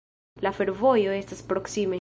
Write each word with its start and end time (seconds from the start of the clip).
La 0.45 0.53
fervojo 0.59 1.15
estas 1.21 1.47
proksime. 1.53 1.89